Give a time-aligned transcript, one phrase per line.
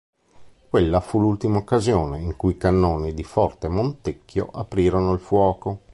[0.69, 5.81] Quella fu l'ultima occasione in cui i cannoni di forte Montecchio aprirono il fuoco.